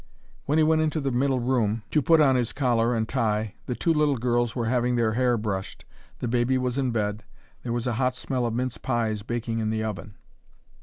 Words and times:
When 0.45 0.57
he 0.57 0.63
went 0.63 0.81
into 0.81 0.99
the 0.99 1.11
middle 1.11 1.39
room 1.41 1.83
to 1.91 2.01
put 2.01 2.19
on 2.19 2.35
his 2.35 2.53
collar 2.53 2.95
and 2.95 3.07
tie, 3.07 3.53
the 3.67 3.75
two 3.75 3.93
little 3.93 4.17
girls 4.17 4.55
were 4.55 4.65
having 4.65 4.95
their 4.95 5.13
hair 5.13 5.37
brushed, 5.37 5.85
the 6.17 6.27
baby 6.27 6.57
was 6.57 6.79
in 6.79 6.89
bed, 6.89 7.23
there 7.61 7.71
was 7.71 7.85
a 7.85 7.93
hot 8.01 8.15
smell 8.15 8.47
of 8.47 8.53
mince 8.55 8.79
pies 8.79 9.21
baking 9.21 9.59
in 9.59 9.69
the 9.69 9.83
oven. 9.83 10.15